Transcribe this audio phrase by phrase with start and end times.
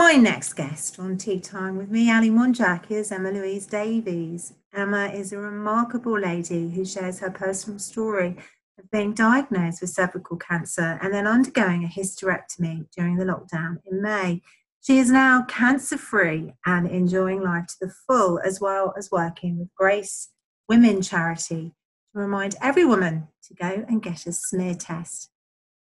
[0.00, 4.54] My next guest on Tea Time with me, Ali Monjack, is Emma Louise Davies.
[4.72, 8.34] Emma is a remarkable lady who shares her personal story
[8.78, 14.00] of being diagnosed with cervical cancer and then undergoing a hysterectomy during the lockdown in
[14.00, 14.40] May.
[14.80, 19.58] She is now cancer free and enjoying life to the full, as well as working
[19.58, 20.30] with Grace
[20.66, 21.74] Women Charity
[22.14, 25.28] to remind every woman to go and get a smear test.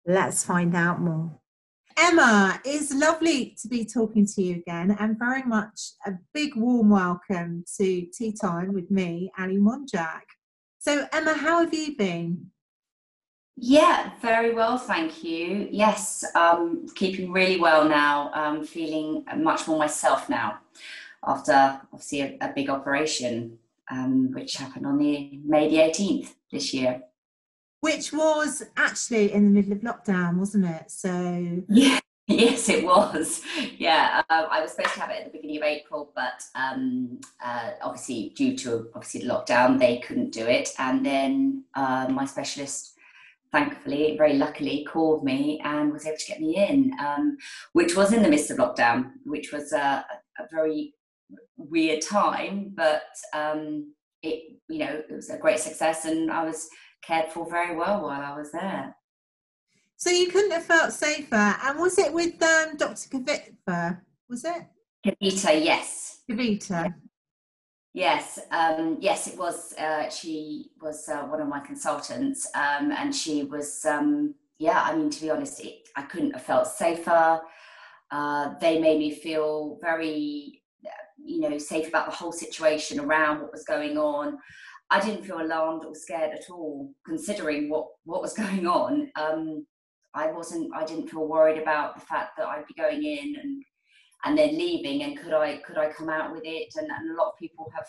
[0.07, 1.39] Let's find out more.
[2.01, 6.91] Emma, it's lovely to be talking to you again, and very much a big warm
[6.91, 10.23] welcome to Tea Time with me, Ali Monjack.
[10.79, 12.53] So, Emma, how have you been?
[13.57, 15.69] Yeah, very well, thank you.
[15.73, 18.31] Yes, um, keeping really well now.
[18.33, 20.61] Um, feeling much more myself now
[21.27, 23.59] after obviously a, a big operation,
[23.91, 27.03] um, which happened on the May the 18th this year.
[27.81, 30.91] Which was actually in the middle of lockdown, wasn't it?
[30.91, 32.01] So yeah,
[32.31, 33.41] Yes, it was.
[33.79, 37.21] Yeah, uh, I was supposed to have it at the beginning of April, but um,
[37.43, 40.69] uh, obviously due to obviously the lockdown, they couldn't do it.
[40.79, 42.99] And then uh, my specialist
[43.51, 47.39] thankfully, very luckily, called me and was able to get me in, um,
[47.73, 50.05] which was in the midst of lockdown, which was a,
[50.39, 50.93] a very
[51.57, 56.69] weird time, but um, it, you know, it was a great success, and I was
[57.03, 58.95] cared for very well while I was there.
[59.97, 63.09] So you couldn't have felt safer, and was it with um, Dr.
[63.09, 64.01] Kavita?
[64.29, 64.63] Was it?
[65.05, 66.21] Kavita, yes.
[66.31, 66.95] Kavita.
[67.95, 69.75] Yes, um, yes, it was.
[69.77, 73.85] Uh, she was uh, one of my consultants, um, and she was.
[73.85, 77.41] Um, yeah, I mean, to be honest, it, I couldn't have felt safer.
[78.11, 80.63] Uh, they made me feel very,
[81.17, 84.39] you know, safe about the whole situation around what was going on.
[84.91, 89.11] I didn't feel alarmed or scared at all, considering what what was going on.
[89.17, 89.67] Um,
[90.15, 90.75] I wasn't.
[90.75, 93.63] I didn't feel worried about the fact that I'd be going in and
[94.25, 97.15] and then leaving and could i could i come out with it and, and a
[97.15, 97.87] lot of people have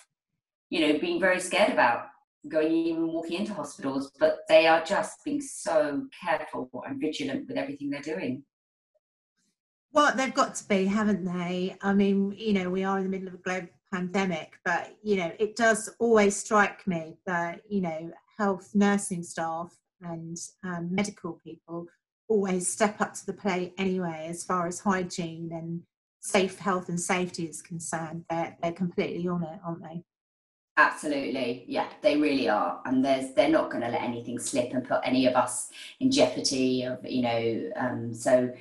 [0.70, 2.06] you know been very scared about
[2.48, 7.58] going even walking into hospitals but they are just being so careful and vigilant with
[7.58, 8.44] everything they're doing
[9.92, 13.10] well they've got to be haven't they i mean you know we are in the
[13.10, 17.82] middle of a global pandemic but you know it does always strike me that you
[17.82, 21.88] know health nursing staff and um, medical people
[22.28, 25.82] always step up to the plate anyway as far as hygiene and
[26.20, 30.04] safe health and safety is concerned, they're they're completely on it, aren't they?
[30.78, 34.88] Absolutely, yeah, they really are, and there's they're not going to let anything slip and
[34.88, 36.84] put any of us in jeopardy.
[36.84, 38.52] Of you know, um, so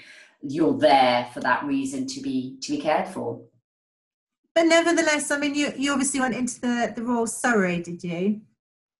[0.43, 3.41] you're there for that reason to be to be cared for.
[4.58, 8.41] But nevertheless, I mean, you you obviously went into the the Royal Surrey, did you?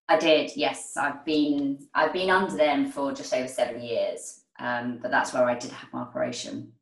[0.09, 0.97] I did, yes.
[0.97, 5.45] I've been I've been under them for just over seven years, um, but that's where
[5.47, 6.75] I did have my operation.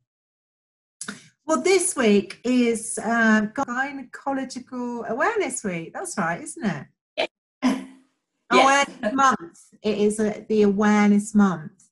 [1.47, 5.91] Well, this week is uh, Gynecological Awareness Week.
[5.91, 7.29] That's right, isn't it?
[7.63, 7.81] Yeah.
[8.51, 9.59] Awareness Month.
[9.81, 11.89] It is a, the Awareness Month.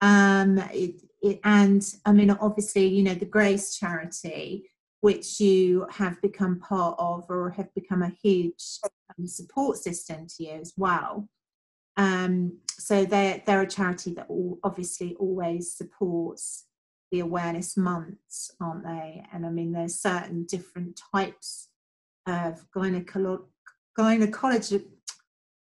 [0.00, 4.70] Um, it, it, and I mean, obviously, you know, the Grace Charity,
[5.02, 10.44] which you have become part of or have become a huge um, support system to
[10.44, 11.28] you as well.
[11.96, 16.66] Um, so they're, they're a charity that all, obviously always supports
[17.10, 19.24] the awareness months, aren't they?
[19.32, 21.70] And I mean, there's certain different types
[22.28, 23.46] of gynecolo-
[23.98, 24.84] gynecology.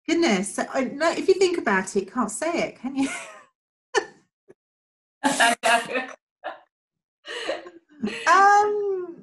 [0.06, 3.08] Goodness, no, if you think about it, you can't say it, can you?
[8.30, 9.21] um,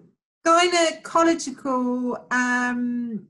[0.49, 3.27] gynecological, um,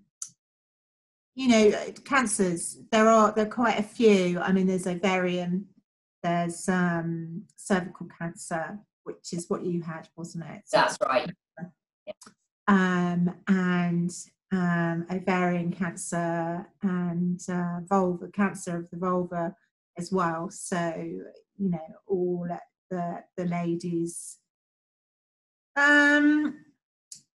[1.35, 1.71] you know,
[2.05, 2.77] cancers.
[2.91, 4.39] There are there are quite a few.
[4.39, 5.67] I mean, there's ovarian
[6.23, 10.63] there's um, cervical cancer, which is what you had, wasn't it?
[10.71, 11.31] That's right.
[12.67, 14.11] Um, and
[14.51, 19.55] um, ovarian cancer and uh, vulva cancer of the vulva
[19.97, 20.49] as well.
[20.51, 22.47] So you know all
[22.89, 24.37] the the ladies.
[25.75, 26.65] Um,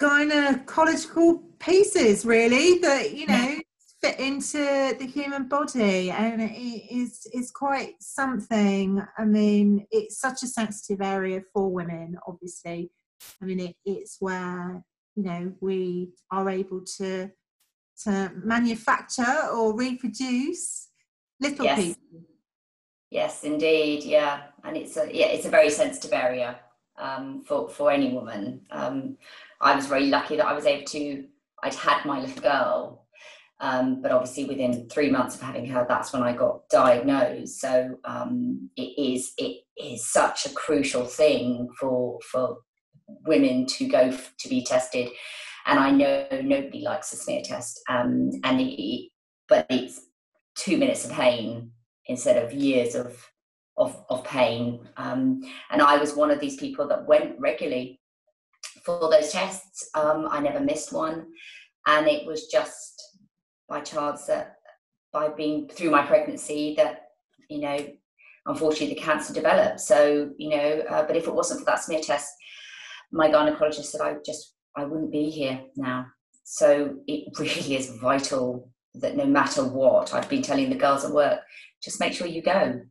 [0.02, 3.60] gynecological pieces really that you know
[4.02, 6.10] fit into the human body.
[6.10, 9.02] And it is is quite something.
[9.18, 12.92] I mean it's such a sensitive area for women obviously.
[13.42, 14.84] I mean it, it's where
[15.16, 17.30] you know we are able to
[18.06, 20.88] to manufacture or reproduce
[21.40, 21.80] little yes.
[21.80, 22.22] people
[23.12, 24.44] yes indeed yeah.
[24.64, 26.60] And it's a yeah it's a very sensitive area
[26.98, 28.62] um, for for any woman.
[28.72, 29.18] Um,
[29.62, 31.26] i was very lucky that i was able to
[31.64, 33.02] i'd had my little girl
[33.62, 37.62] um, but obviously, within three months of having her, that's when I got diagnosed.
[37.62, 42.58] So um, it is it is such a crucial thing for for
[43.28, 45.10] women to go f- to be tested,
[45.68, 47.80] and I know nobody likes a smear test.
[47.88, 49.12] Um, and it,
[49.48, 50.08] but it's
[50.56, 51.70] two minutes of pain
[52.08, 53.24] instead of years of
[53.78, 54.88] of, of pain.
[54.98, 58.01] Um, and I was one of these people that went regularly
[58.84, 59.90] for those tests.
[59.94, 61.28] Um, I never missed one,
[61.88, 63.02] and it was just
[63.68, 64.56] by chance that
[65.14, 67.04] by being through my pregnancy that
[67.50, 67.78] you know
[68.46, 69.80] unfortunately the cancer developed.
[69.80, 72.32] So you know, uh, but if it wasn't for that smear test,
[73.12, 76.08] my gynecologist said I just I wouldn't be here now.
[76.44, 81.12] So it really is vital that no matter what, I've been telling the girls at
[81.12, 81.40] work,
[81.82, 82.82] just make sure you go.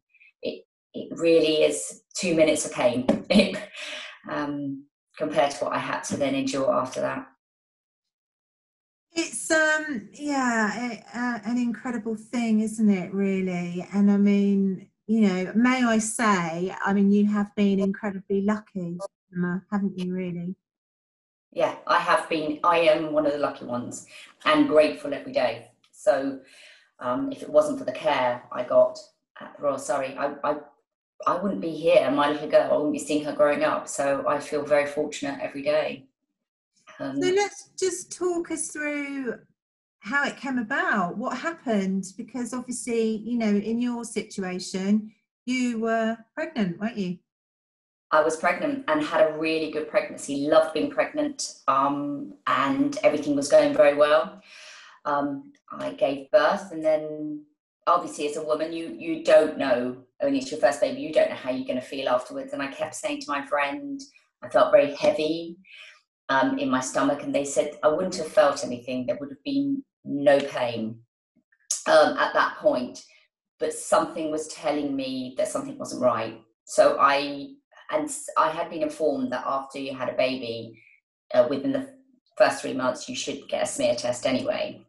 [0.42, 3.06] It it really is two minutes of pain
[4.30, 4.84] um,
[5.20, 7.26] compared to what I had to then endure after that.
[9.12, 13.12] It's um yeah, uh, an incredible thing, isn't it?
[13.12, 18.40] Really, and I mean, you know, may I say, I mean, you have been incredibly
[18.42, 18.98] lucky,
[19.32, 20.14] Emma, haven't you?
[20.14, 20.54] Really?
[21.52, 22.60] Yeah, I have been.
[22.64, 24.06] I am one of the lucky ones,
[24.44, 25.72] and grateful every day.
[25.92, 26.40] So,
[27.00, 28.98] um, if it wasn't for the care I got
[29.40, 30.56] at the Royal Surrey, I, I
[31.26, 32.10] I wouldn't be here.
[32.10, 33.88] My little girl, I wouldn't be seeing her growing up.
[33.88, 36.06] So I feel very fortunate every day.
[36.98, 39.38] Um, so let's just talk us through
[40.00, 45.12] how it came about, what happened, because obviously, you know, in your situation,
[45.44, 47.18] you were pregnant, weren't you?
[48.10, 53.36] I was pregnant and had a really good pregnancy, loved being pregnant, um, and everything
[53.36, 54.42] was going very well.
[55.04, 57.44] Um, I gave birth, and then
[57.86, 61.30] obviously, as a woman, you you don't know only it's your first baby, you don't
[61.30, 62.52] know how you're going to feel afterwards.
[62.52, 64.00] And I kept saying to my friend,
[64.42, 65.56] I felt very heavy
[66.28, 69.06] um, in my stomach, and they said I wouldn't have felt anything.
[69.06, 71.00] There would have been no pain
[71.86, 73.02] um, at that point,
[73.58, 76.40] but something was telling me that something wasn't right.
[76.64, 77.54] So I
[77.90, 78.08] and
[78.38, 80.80] I had been informed that after you had a baby,
[81.34, 81.88] uh, within the
[82.38, 84.80] first three months, you should get a smear test anyway.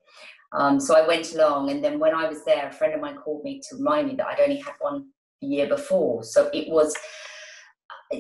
[0.54, 3.18] Um, so I went along, and then when I was there, a friend of mine
[3.18, 5.08] called me to remind me that I'd only had one
[5.42, 6.24] the year before.
[6.24, 6.96] So it was,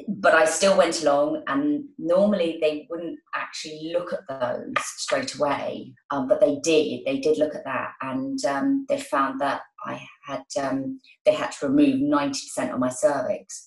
[0.07, 5.93] but I still went along, and normally they wouldn't actually look at those straight away,
[6.11, 7.01] um, but they did.
[7.05, 11.51] They did look at that, and um, they found that I had um, they had
[11.53, 13.65] to remove ninety percent of my cervix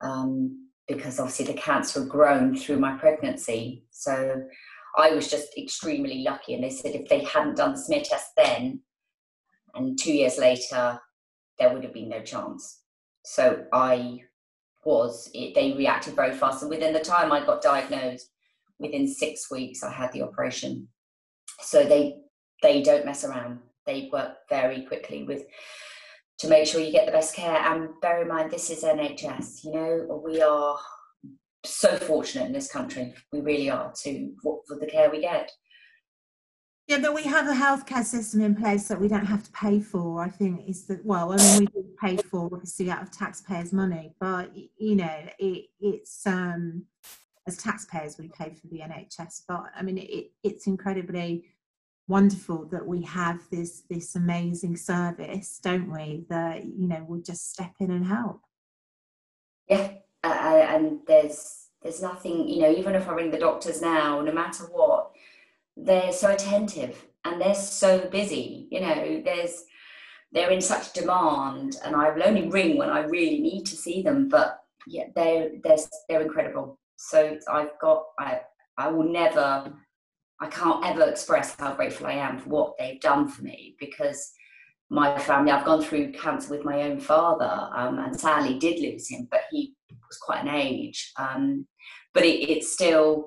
[0.00, 3.84] um, because obviously the cancer had grown through my pregnancy.
[3.90, 4.42] So
[4.98, 8.30] I was just extremely lucky, and they said if they hadn't done the smear test
[8.36, 8.80] then,
[9.74, 10.98] and two years later,
[11.60, 12.79] there would have been no chance.
[13.24, 14.20] So I
[14.84, 16.62] was, it, they reacted very fast.
[16.62, 18.30] And within the time I got diagnosed,
[18.78, 20.88] within six weeks, I had the operation.
[21.60, 22.16] So they,
[22.62, 23.60] they don't mess around.
[23.86, 25.42] They work very quickly with,
[26.38, 27.56] to make sure you get the best care.
[27.56, 30.78] And bear in mind, this is NHS, you know, we are
[31.64, 33.14] so fortunate in this country.
[33.32, 35.50] We really are to, for the care we get.
[36.90, 39.78] Yeah, that we have a healthcare system in place that we don't have to pay
[39.78, 40.24] for.
[40.24, 43.72] I think is that well, I mean, we do pay for obviously out of taxpayers'
[43.72, 46.86] money, but you know, it, it's um,
[47.46, 49.42] as taxpayers we pay for the NHS.
[49.46, 51.44] But I mean, it, it's incredibly
[52.08, 56.24] wonderful that we have this this amazing service, don't we?
[56.28, 58.40] That you know we'll just step in and help.
[59.68, 59.92] Yeah,
[60.24, 62.72] and there's there's nothing you know.
[62.72, 64.99] Even if I ring the doctors now, no matter what
[65.76, 69.64] they're so attentive and they're so busy you know there's
[70.32, 74.02] they're in such demand and i will only ring when i really need to see
[74.02, 75.76] them but yeah they're they're,
[76.08, 76.78] they're incredible.
[76.96, 78.40] So i've got i
[78.78, 79.72] i will never
[80.40, 84.32] i can't ever express how grateful i am for what they've done for me because
[84.90, 89.08] my family i've gone through cancer with my own father um, and sadly did lose
[89.08, 89.74] him but he
[90.08, 91.66] was quite an age um,
[92.12, 93.26] but it, it's still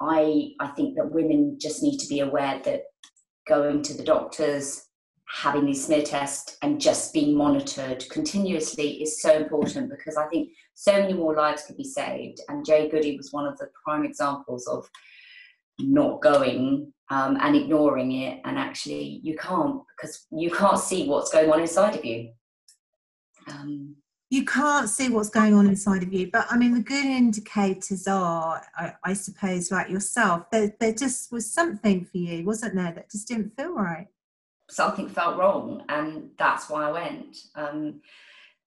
[0.00, 2.82] I I think that women just need to be aware that
[3.46, 4.86] going to the doctors,
[5.26, 10.50] having these smear tests, and just being monitored continuously is so important because I think
[10.74, 12.40] so many more lives could be saved.
[12.48, 14.88] And Jade Goody was one of the prime examples of
[15.80, 18.40] not going um, and ignoring it.
[18.44, 22.30] And actually, you can't because you can't see what's going on inside of you.
[23.48, 23.96] Um,
[24.30, 26.30] you can't see what's going on inside of you.
[26.30, 31.32] But I mean, the good indicators are, I, I suppose, like yourself, there, there just
[31.32, 34.06] was something for you, wasn't there, that just didn't feel right?
[34.70, 37.38] Something felt wrong, and that's why I went.
[37.54, 38.02] Um,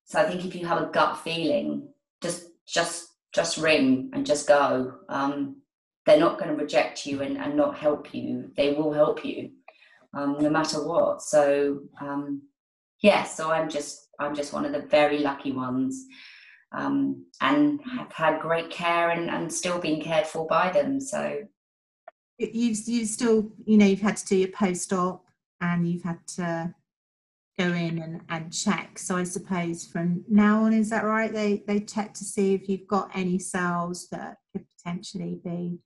[0.06, 1.90] so I think if you have a gut feeling,
[2.24, 4.96] just just just ring and just go.
[5.10, 5.58] Um,
[6.08, 8.52] they're not going to reject you and, and not help you.
[8.58, 9.52] They will help you,
[10.16, 11.22] um, no matter what.
[11.22, 12.42] So um,
[13.02, 16.06] yeah, so I'm just I'm just one of the very lucky ones.
[16.72, 21.00] um, and have had great care and, and still being cared for by them.
[21.00, 21.44] So
[22.38, 25.26] you've you still you know you've had to do your post op
[25.60, 26.74] and you've had to
[27.60, 28.98] go in and, and check.
[28.98, 31.32] So I suppose from now on, is that right?
[31.32, 35.80] They they check to see if you've got any cells that could potentially be.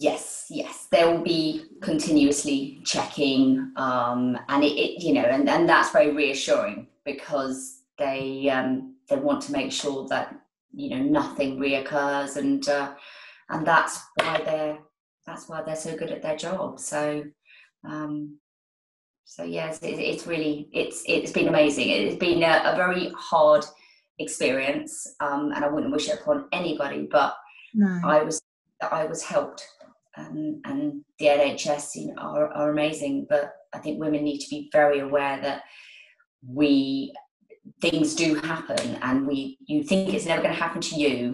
[0.00, 5.68] Yes, yes, they will be continuously checking, um, and it, it, you know, and, and
[5.68, 10.34] that's very reassuring because they um, they want to make sure that
[10.72, 12.94] you know nothing reoccurs, and uh,
[13.48, 14.78] and that's why they're
[15.26, 16.78] that's why they're so good at their job.
[16.78, 17.24] So
[17.88, 18.38] um,
[19.24, 21.88] so yes, it, it's really it's it's been amazing.
[21.88, 23.64] It's been a, a very hard
[24.18, 27.08] experience, um, and I wouldn't wish it upon anybody.
[27.10, 27.34] But
[27.74, 28.00] no.
[28.04, 28.40] I was
[28.82, 29.66] I was helped,
[30.18, 33.26] um, and the NHS you know, are are amazing.
[33.30, 35.62] But I think women need to be very aware that
[36.46, 37.14] we
[37.80, 41.32] things do happen, and we you think it's never going to happen to you,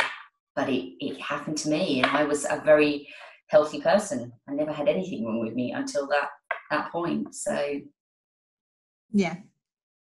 [0.57, 3.09] but it it happened to me, and I was a very
[3.49, 4.33] healthy person.
[4.49, 6.29] I never had anything wrong with me until that
[6.71, 7.35] that point.
[7.35, 7.81] So,
[9.13, 9.37] yeah,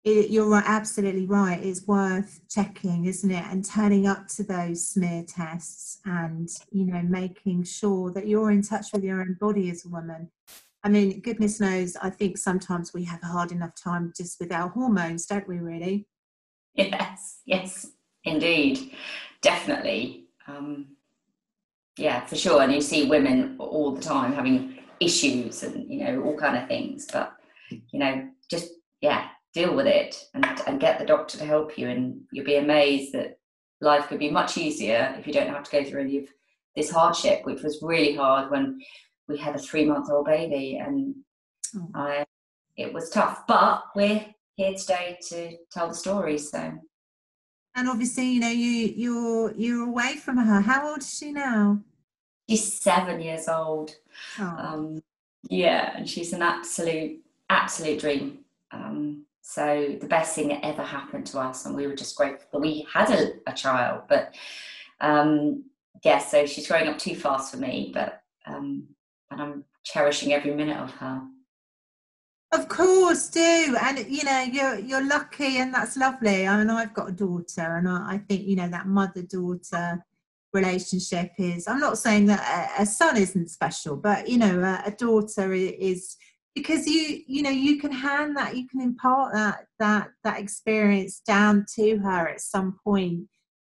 [0.05, 1.63] it, you're absolutely right.
[1.63, 3.45] It's worth checking, isn't it?
[3.51, 8.63] And turning up to those smear tests and, you know, making sure that you're in
[8.63, 10.31] touch with your own body as a woman.
[10.83, 14.51] I mean, goodness knows, I think sometimes we have a hard enough time just with
[14.53, 16.07] our hormones, don't we, really?
[16.75, 17.87] Yes, yes,
[18.25, 18.93] indeed,
[19.43, 20.27] definitely.
[20.47, 20.97] Um,
[21.99, 22.63] yeah, for sure.
[22.63, 26.69] And you see women all the time having issues and you know all kind of
[26.69, 27.33] things but
[27.71, 28.71] you know just
[29.01, 32.57] yeah deal with it and, and get the doctor to help you and you'll be
[32.57, 33.39] amazed that
[33.81, 36.27] life could be much easier if you don't have to go through any of
[36.77, 38.79] this hardship which was really hard when
[39.31, 41.15] we had a three month old baby and
[41.77, 41.89] oh.
[41.95, 42.25] I,
[42.77, 44.25] it was tough but we're
[44.57, 46.73] here today to tell the story so
[47.77, 51.79] and obviously you know you you're you're away from her how old is she now
[52.51, 53.95] she's seven years old.
[54.39, 54.57] Oh.
[54.59, 55.03] Um,
[55.49, 58.41] yeah, and she's an absolute, absolute dream.
[58.73, 62.49] Um, so the best thing that ever happened to us, and we were just grateful
[62.53, 64.03] that we had a, a child.
[64.09, 64.35] But
[65.01, 65.65] um,
[66.03, 68.89] yeah, so she's growing up too fast for me, but um,
[69.31, 71.23] and I'm cherishing every minute of her.
[72.53, 76.47] Of course, do and you know you're you're lucky, and that's lovely.
[76.47, 80.05] I mean, I've got a daughter, and I, I think you know that mother daughter
[80.53, 84.83] relationship is i'm not saying that a, a son isn't special but you know a,
[84.87, 86.17] a, daughter is
[86.55, 91.21] because you you know you can hand that you can impart that that that experience
[91.21, 93.23] down to her at some point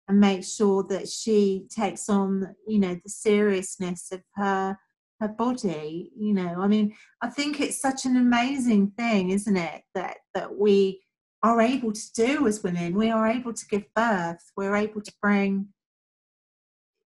[0.09, 4.77] and make sure that she takes on you know the seriousness of her
[5.23, 9.83] her body you know i mean i think it's such an amazing thing isn't it
[9.95, 11.01] that that we
[11.43, 12.95] are able to do as women.
[12.95, 14.53] We are able to give birth.
[14.57, 15.69] We're able to bring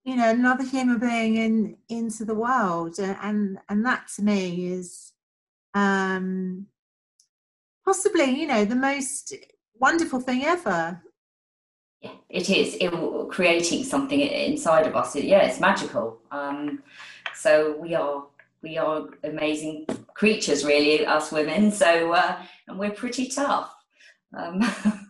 [0.05, 2.99] you know another human being in into the world.
[2.99, 5.13] And and that to me is
[5.75, 6.67] um
[7.85, 9.35] possibly you know the most
[9.75, 11.03] wonderful thing ever.
[12.03, 12.77] Yeah it is.
[12.79, 12.93] It,
[13.31, 16.19] creating something inside of us it, yeah it's magical.
[16.31, 16.83] Um
[17.37, 18.25] so we are
[18.63, 23.75] we are amazing creatures really us women so uh and we're pretty tough
[24.37, 24.61] um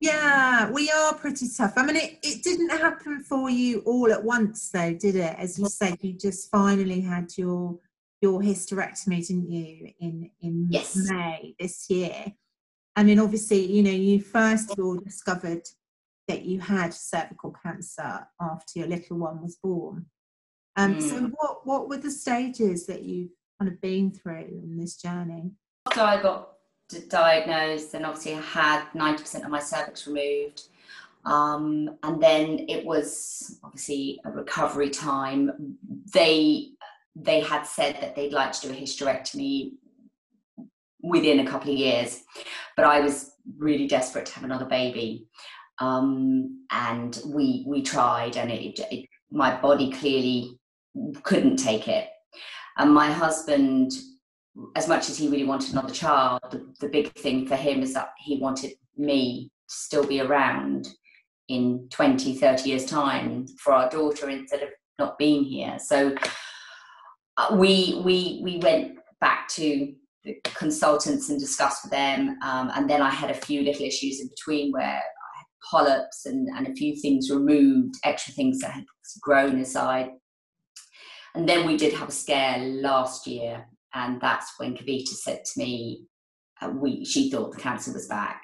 [0.00, 1.72] Yeah, we are pretty tough.
[1.76, 5.34] I mean, it, it didn't happen for you all at once, though, did it?
[5.38, 7.78] As you said, you just finally had your
[8.20, 10.96] your hysterectomy, didn't you, in in yes.
[10.96, 12.26] May this year?
[12.94, 15.62] I mean, obviously, you know, you first of all discovered
[16.28, 20.06] that you had cervical cancer after your little one was born.
[20.76, 21.02] Um, mm.
[21.02, 25.52] So, what what were the stages that you've kind of been through in this journey?
[25.86, 26.52] After I got
[27.08, 30.62] diagnosed, and obviously I had 90% of my cervix removed.
[31.24, 35.76] Um, and then it was obviously a recovery time.
[36.12, 36.70] They
[37.16, 39.72] they had said that they'd like to do a hysterectomy
[41.02, 42.22] within a couple of years,
[42.76, 45.26] but I was really desperate to have another baby,
[45.80, 50.60] um, and we we tried, and it, it my body clearly
[51.22, 52.08] couldn't take it.
[52.78, 53.92] And my husband
[54.74, 57.92] as much as he really wanted another child, the, the big thing for him is
[57.94, 60.88] that he wanted me to still be around
[61.48, 65.78] in 20, 30 years' time for our daughter instead of not being here.
[65.78, 66.14] So
[67.36, 69.92] uh, we we we went back to
[70.24, 74.20] the consultants and discussed with them, um, and then I had a few little issues
[74.20, 78.72] in between where I had polyps and, and a few things removed, extra things that
[78.72, 78.84] had
[79.20, 80.08] grown aside.
[81.36, 85.60] And then we did have a scare last year and that's when Kavita said to
[85.60, 86.06] me,
[86.60, 88.42] uh, we, she thought the cancer was back.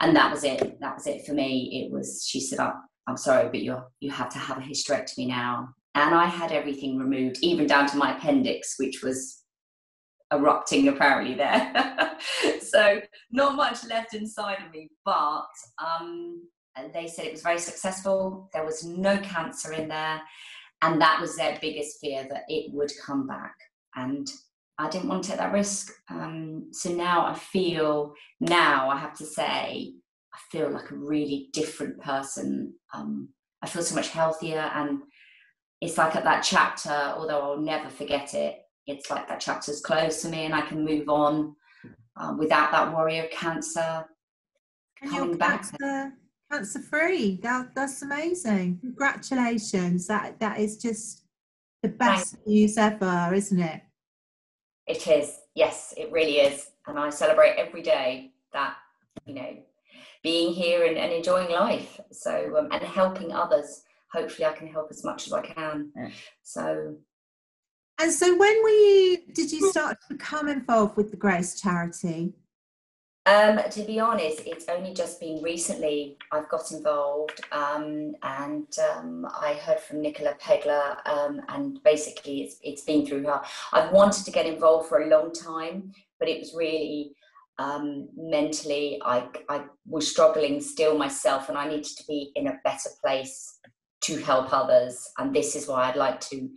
[0.00, 0.80] and that was it.
[0.80, 1.84] That was it for me.
[1.84, 2.24] It was.
[2.26, 2.74] She said, "I'm,
[3.06, 6.98] I'm sorry, but you you have to have a hysterectomy now." And I had everything
[6.98, 9.42] removed, even down to my appendix, which was
[10.32, 12.16] erupting apparently there.
[12.60, 13.00] so
[13.30, 15.48] not much left inside of me, but
[15.84, 16.46] um,
[16.94, 18.48] they said it was very successful.
[18.52, 20.20] There was no cancer in there,
[20.82, 23.54] and that was their biggest fear that it would come back.
[23.96, 24.28] And
[24.78, 25.92] I didn't want to take that risk.
[26.08, 29.94] Um, so now I feel, now I have to say,
[30.32, 32.74] I feel like a really different person.
[32.94, 33.30] Um,
[33.60, 35.00] I feel so much healthier, and
[35.80, 40.22] it's like at that chapter, although I'll never forget it, it's like that chapter's closed
[40.22, 41.54] to me and I can move on
[42.16, 44.04] um, without that worry of cancer.
[45.02, 46.12] And you're cancer,
[46.50, 47.38] cancer free.
[47.42, 48.78] That, that's amazing.
[48.80, 50.06] Congratulations.
[50.06, 51.24] That That is just
[51.82, 53.82] the best news ever, isn't it?
[54.86, 55.38] It is.
[55.54, 56.70] Yes, it really is.
[56.86, 58.76] And I celebrate every day that,
[59.26, 59.56] you know,
[60.22, 62.00] being here and, and enjoying life.
[62.10, 63.82] So, um, and helping others.
[64.12, 65.90] Hopefully, I can help as much as I can.
[65.94, 66.08] Yeah.
[66.42, 66.96] So,
[68.00, 69.18] and so, when were you?
[69.34, 72.32] Did you start to become involved with the Grace charity?
[73.28, 79.26] Um, to be honest, it's only just been recently I've got involved, um, and um,
[79.26, 83.42] I heard from Nicola Pegler, um, and basically it's it's been through her.
[83.74, 87.12] I've wanted to get involved for a long time, but it was really
[87.58, 92.58] um, mentally I I was struggling still myself, and I needed to be in a
[92.64, 93.58] better place
[94.04, 96.48] to help others, and this is why I'd like to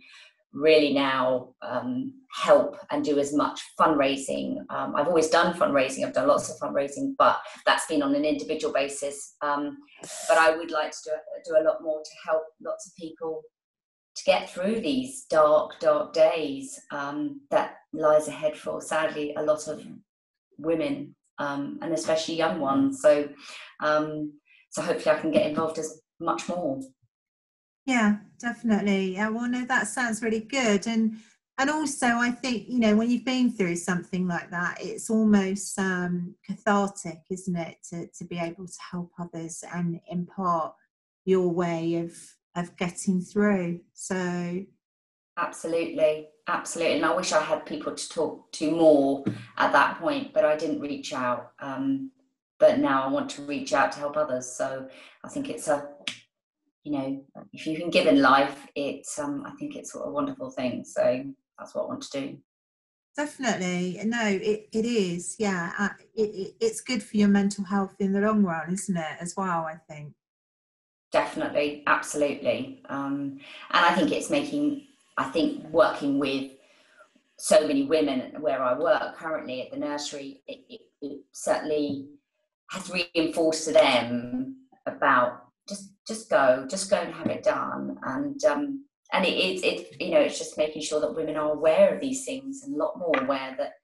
[0.52, 4.58] really now um, help and do as much fundraising.
[4.70, 8.24] Um, I've always done fundraising, I've done lots of fundraising, but that's been on an
[8.24, 9.36] individual basis.
[9.40, 9.78] Um,
[10.28, 13.42] but I would like to do, do a lot more to help lots of people
[14.14, 19.68] to get through these dark, dark days um, that lies ahead for sadly a lot
[19.68, 19.84] of
[20.58, 23.00] women um, and especially young ones.
[23.00, 23.28] So,
[23.80, 24.32] um,
[24.70, 26.80] so hopefully I can get involved as much more.
[27.86, 29.14] Yeah, definitely.
[29.14, 30.86] Yeah, well, no, that sounds really good.
[30.86, 31.18] And
[31.58, 35.78] and also, I think you know when you've been through something like that, it's almost
[35.78, 40.74] um, cathartic, isn't it, to to be able to help others and impart
[41.24, 42.16] your way of
[42.56, 43.80] of getting through.
[43.92, 44.64] So,
[45.36, 46.96] absolutely, absolutely.
[46.96, 49.24] And I wish I had people to talk to more
[49.56, 51.52] at that point, but I didn't reach out.
[51.58, 52.10] Um,
[52.58, 54.46] but now I want to reach out to help others.
[54.46, 54.88] So
[55.24, 55.88] I think it's a
[56.84, 60.50] you know, if you can give in life, it's um, I think it's a wonderful
[60.50, 60.84] thing.
[60.84, 61.24] So
[61.58, 62.38] that's what I want to do.
[63.16, 65.36] Definitely, no, it, it is.
[65.38, 68.96] Yeah, uh, it, it, it's good for your mental health in the long run, isn't
[68.96, 69.16] it?
[69.20, 70.14] As well, I think.
[71.12, 73.38] Definitely, absolutely, um,
[73.70, 74.86] and I think it's making.
[75.18, 76.52] I think working with
[77.36, 82.06] so many women where I work currently at the nursery, it, it certainly
[82.70, 85.41] has reinforced to them about
[86.06, 87.98] just go, just go and have it done.
[88.04, 91.52] And um, and it, it, it you know it's just making sure that women are
[91.52, 93.74] aware of these things and a lot more aware that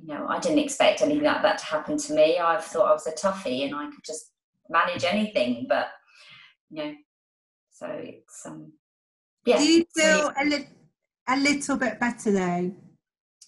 [0.00, 2.38] you know I didn't expect anything like that to happen to me.
[2.38, 4.32] I thought I was a toughie and I could just
[4.68, 5.88] manage anything, but
[6.70, 6.94] you know,
[7.70, 8.72] so it's um
[9.44, 9.58] yeah.
[9.58, 10.68] Do you feel a, li-
[11.28, 12.74] a little bit better though?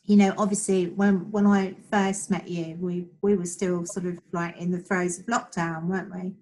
[0.05, 4.19] You know, obviously, when when I first met you, we we were still sort of
[4.33, 6.35] like in the throes of lockdown, weren't we?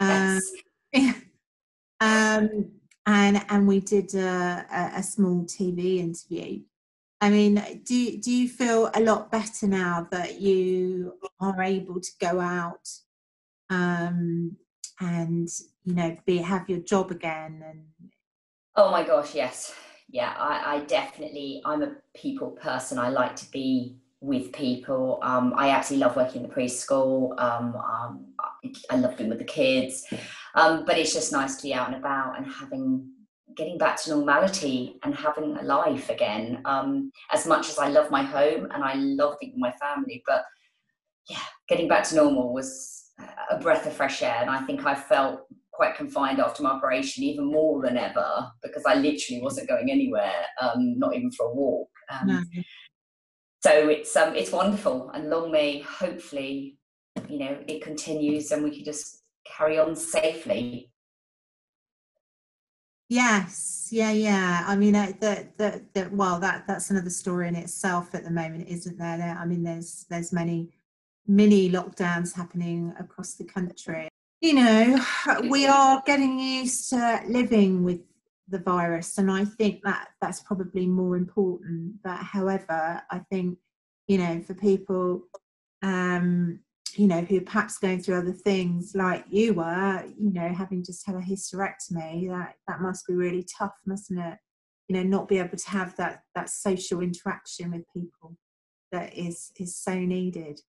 [0.00, 0.50] Yes.
[0.94, 1.14] Um,
[2.00, 2.70] um,
[3.06, 6.60] and and we did a, a, small TV interview.
[7.20, 12.10] I mean, do do you feel a lot better now that you are able to
[12.20, 12.88] go out
[13.70, 14.56] um,
[15.00, 15.48] and
[15.84, 17.62] you know be have your job again?
[17.66, 18.10] And
[18.76, 19.74] oh my gosh, yes,
[20.08, 20.34] yeah.
[20.38, 22.98] I, I definitely I'm a people person.
[22.98, 25.18] I like to be with people.
[25.22, 27.38] Um, I actually love working in the preschool.
[27.38, 28.33] Um, um,
[28.90, 30.06] I love being with the kids,
[30.54, 33.10] um, but it's just nice to be out and about and having
[33.56, 36.60] getting back to normality and having a life again.
[36.64, 40.22] Um, as much as I love my home and I love being with my family,
[40.26, 40.44] but
[41.28, 43.10] yeah, getting back to normal was
[43.50, 47.24] a breath of fresh air, and I think I felt quite confined after my operation,
[47.24, 51.54] even more than ever, because I literally wasn't going anywhere, um, not even for a
[51.54, 51.88] walk.
[52.10, 52.42] Um, no.
[53.62, 56.76] So it's um, it's wonderful, and long may hopefully
[57.28, 60.90] you know it continues and we can just carry on safely.
[63.08, 63.88] Yes.
[63.92, 64.64] Yeah yeah.
[64.66, 68.68] I mean the, the, the well that that's another story in itself at the moment
[68.68, 70.70] isn't there, there i mean there's there's many
[71.26, 74.08] mini lockdowns happening across the country.
[74.40, 75.04] You know
[75.50, 78.00] we are getting used to living with
[78.48, 82.02] the virus and i think that that's probably more important.
[82.02, 83.58] But however i think
[84.08, 85.22] you know for people
[85.82, 86.60] um
[86.94, 90.84] you know, who are perhaps going through other things like you were, you know, having
[90.84, 94.38] just had a hysterectomy, that that must be really tough, mustn't it?
[94.88, 98.36] You know, not be able to have that that social interaction with people
[98.92, 100.60] that is is so needed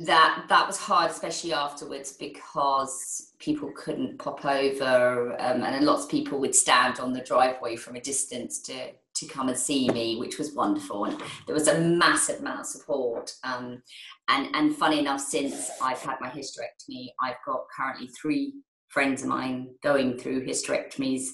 [0.00, 6.10] that that was hard especially afterwards because people couldn't pop over um, and lots of
[6.10, 10.16] people would stand on the driveway from a distance to to come and see me
[10.16, 13.82] which was wonderful and there was a massive amount of support um,
[14.28, 18.54] and and funny enough since i've had my hysterectomy i've got currently three
[18.88, 21.28] friends of mine going through hysterectomies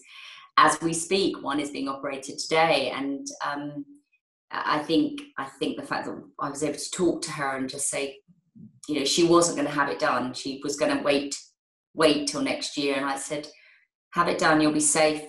[0.58, 3.84] as we speak one is being operated today and um,
[4.50, 7.68] I think I think the fact that I was able to talk to her and
[7.68, 8.18] just say,
[8.88, 10.32] you know, she wasn't going to have it done.
[10.34, 11.36] She was going to wait,
[11.94, 12.96] wait till next year.
[12.96, 13.48] And I said,
[14.12, 14.60] have it done.
[14.60, 15.24] You'll be safe.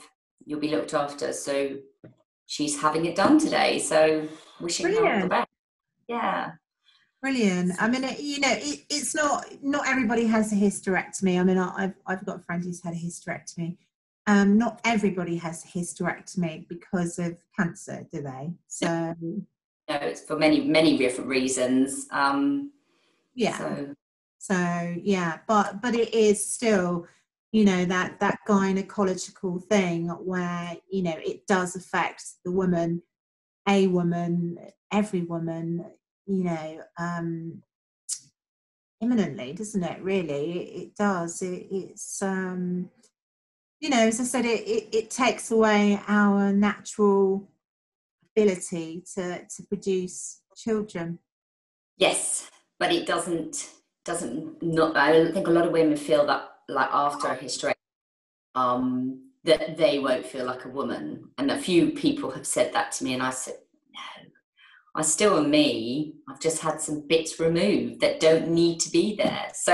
[0.46, 1.34] You'll be looked after.
[1.34, 1.78] So
[2.48, 3.78] she's having it done today.
[3.78, 4.28] So
[4.60, 5.08] wishing Brilliant.
[5.08, 5.48] her all the best.
[6.08, 6.52] Yeah.
[7.22, 7.74] Brilliant.
[7.80, 11.40] I mean, it, you know, it, it's not not everybody has a hysterectomy.
[11.40, 13.78] I mean, I've I've got a friend who's had a hysterectomy.
[14.26, 18.54] Um, not everybody has a hysterectomy because of cancer, do they?
[18.68, 22.08] So no, it's for many many different reasons.
[22.12, 22.72] Um,
[23.38, 23.96] yeah so.
[24.40, 27.06] so yeah but but it is still
[27.58, 33.02] you know that that gynecological thing where you know it does affect the woman
[33.68, 34.60] a woman
[34.94, 35.84] every woman
[36.28, 37.64] you know um
[39.02, 40.52] imminently doesn't it really?
[40.82, 41.42] It, does.
[41.42, 42.92] It, it's um
[43.80, 47.50] you know as i said it, it it takes away our natural
[48.30, 51.18] ability to to produce children.
[51.98, 53.72] Yes but it doesn't
[54.06, 57.74] doesn't not i don't think a lot of women feel that like after a hysterectomy
[58.56, 62.92] um that they won't feel like a woman and a few people have said that
[62.92, 63.56] to me and i said
[63.94, 64.30] no
[64.96, 69.16] i still am me i've just had some bits removed that don't need to be
[69.16, 69.74] there so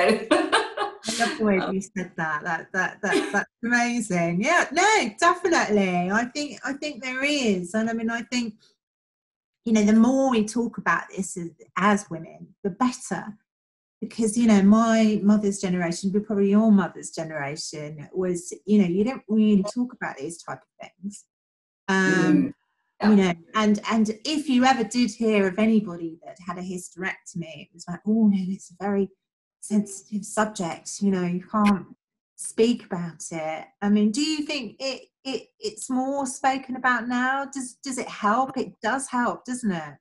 [1.06, 2.44] I love the way um, you said that.
[2.44, 4.42] That that that that's amazing.
[4.42, 6.10] Yeah, no, definitely.
[6.10, 8.54] I think I think there is, and I mean, I think
[9.66, 13.38] you know, the more we talk about this as, as women, the better.
[14.10, 19.04] Because, you know, my mother's generation, but probably your mother's generation, was, you know, you
[19.04, 21.26] don't really talk about these type of things.
[21.88, 22.54] Um, mm.
[23.04, 27.64] You know and and if you ever did hear of anybody that had a hysterectomy
[27.64, 29.10] it was like oh no it's a very
[29.60, 31.88] sensitive subject you know you can't
[32.38, 37.46] speak about it i mean do you think it it, it's more spoken about now.
[37.46, 38.58] Does does it help?
[38.58, 39.96] It does help, doesn't it?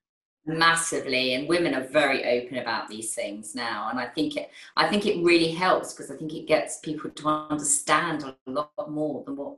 [0.45, 4.51] Massively, and women are very open about these things now, and I think it.
[4.77, 8.91] I think it really helps because I think it gets people to understand a lot
[8.91, 9.57] more than what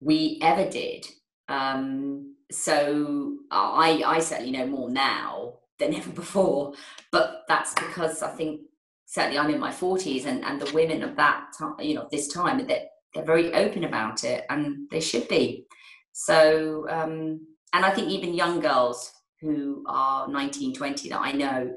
[0.00, 1.06] we ever did.
[1.48, 6.72] Um, so I, I certainly know more now than ever before,
[7.12, 8.62] but that's because I think
[9.04, 12.28] certainly I'm in my 40s, and and the women of that time, you know, this
[12.28, 15.66] time that they're very open about it and they should be
[16.12, 17.40] so um,
[17.72, 19.12] and i think even young girls
[19.44, 21.72] who are 19 20 that i know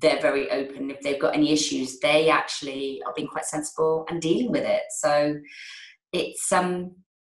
[0.00, 4.20] they're very open if they've got any issues they actually are being quite sensible and
[4.20, 5.36] dealing with it so
[6.12, 6.92] it's um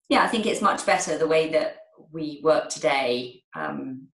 [0.09, 1.77] yeah i think it's much better the way that
[2.11, 4.07] we work today um,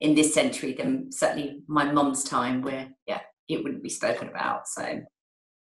[0.00, 4.66] in this century than certainly my mum's time where yeah it wouldn't be spoken about
[4.66, 5.00] so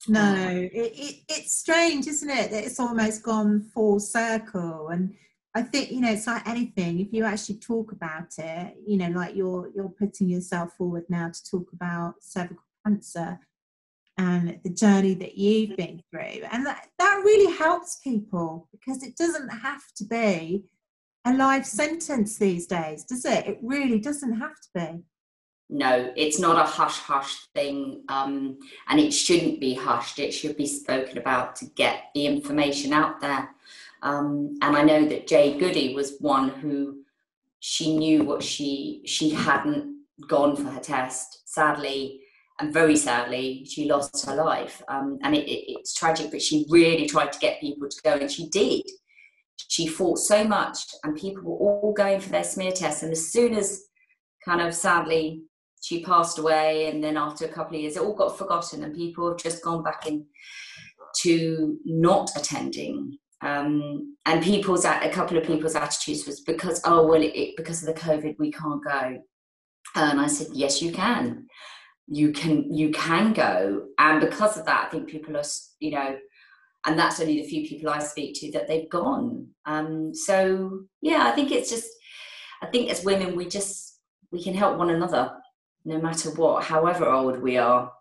[0.08, 2.52] no, it, it, it's strange, isn't it?
[2.52, 4.90] That it's almost gone full circle.
[4.90, 5.14] And
[5.58, 9.10] I think, you know, it's like anything, if you actually talk about it, you know,
[9.10, 13.40] like you're you're putting yourself forward now to talk about cervical cancer
[14.20, 16.44] and the journey that you've been through.
[16.52, 20.66] And that, that really helps people because it doesn't have to be
[21.26, 23.48] a life sentence these days, does it?
[23.48, 25.04] It really doesn't have to be
[25.70, 30.18] no, it's not a hush hush thing, um, and it shouldn't be hushed.
[30.18, 33.50] It should be spoken about to get the information out there.
[34.02, 37.04] Um, and I know that Jade Goody was one who
[37.60, 41.42] she knew what she she hadn't gone for her test.
[41.46, 42.22] Sadly,
[42.60, 46.32] and very sadly, she lost her life, um, and it, it, it's tragic.
[46.32, 48.84] But she really tried to get people to go, and she did.
[49.70, 53.04] She fought so much, and people were all going for their smear tests.
[53.04, 53.84] And as soon as
[54.46, 55.44] kind of sadly
[55.82, 58.96] she passed away and then after a couple of years it all got forgotten and
[58.96, 60.26] people have just gone back in
[61.22, 67.22] to not attending um, and people's a couple of people's attitudes was because oh well
[67.22, 69.22] it, because of the covid we can't go.
[69.96, 71.48] And i said yes you can.
[72.08, 73.88] You can you can go.
[74.00, 75.44] And because of that i think people are
[75.80, 76.18] you know
[76.86, 79.48] and that's only the few people i speak to that they've gone.
[79.66, 81.90] Um, so yeah i think it's just
[82.62, 84.00] i think as women we just
[84.32, 85.32] we can help one another
[85.88, 87.92] no matter what, however old we are.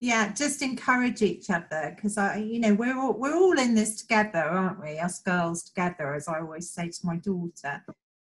[0.00, 3.96] Yeah just encourage each other because i you know we're all we're all in this
[4.00, 4.98] together aren't we?
[4.98, 7.84] Us girls together as i always say to my daughter.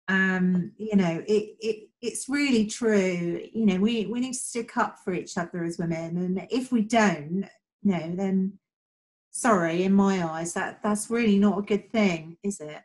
[0.09, 3.41] Um you know it, it it's really true.
[3.53, 6.73] You know we we need to stick up for each other as women and if
[6.73, 7.47] we don't
[7.83, 8.59] you know then
[9.31, 12.83] sorry in my eyes that that's really not a good thing is it?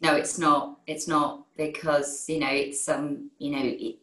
[0.00, 0.78] No it's not.
[0.86, 3.96] It's not because you know it's um you know it,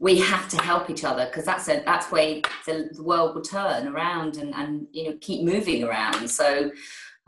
[0.00, 3.42] we have to help each other because that's a that's way the, the, world will
[3.42, 6.28] turn around and and you know keep moving around.
[6.28, 6.72] So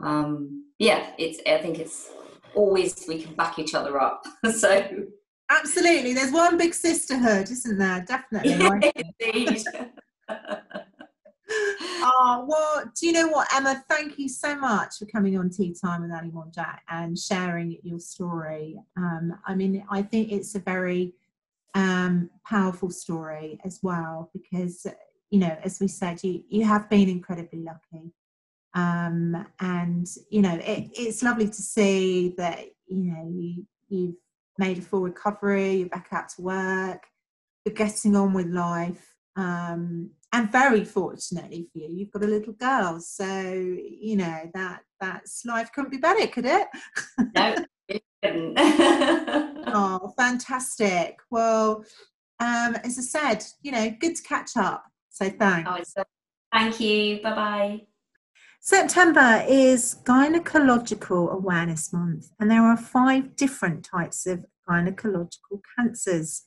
[0.01, 2.09] um yeah it's i think it's
[2.55, 4.25] always we can back each other up.
[4.51, 4.85] So
[5.49, 6.13] absolutely.
[6.13, 8.03] There's one big sisterhood isn't there?
[8.07, 8.53] Definitely
[8.95, 9.63] indeed.
[12.01, 13.83] Oh well do you know what emma?
[13.87, 17.99] Thank you so much for coming on tea time with ali monjack and sharing your
[17.99, 18.79] story.
[18.97, 21.13] Um i mean i think it's a very
[21.73, 24.85] um, powerful story as well because
[25.29, 28.13] you know as we said you you have been incredibly lucky.
[28.75, 34.15] Um, and you know it, it's lovely to see that you know you you've
[34.57, 37.05] made a full recovery you're back out to work
[37.65, 42.53] you're getting on with life um, and very fortunately for you you've got a little
[42.53, 42.99] girl.
[42.99, 46.67] So you know that that's life couldn't be better could it?
[47.35, 47.55] No
[49.67, 51.17] oh, fantastic.
[51.29, 51.83] Well,
[52.39, 54.85] um, as I said, you know, good to catch up.
[55.09, 55.93] So thanks.
[55.97, 56.03] Oh,
[56.51, 57.21] thank you.
[57.21, 57.81] Bye bye.
[58.61, 66.43] September is Gynecological Awareness Month, and there are five different types of gynecological cancers.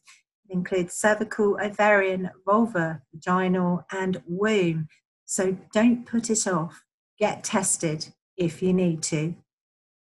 [0.48, 4.88] It includes cervical, ovarian, vulva, vaginal, and womb.
[5.26, 6.84] So don't put it off.
[7.18, 9.34] Get tested if you need to.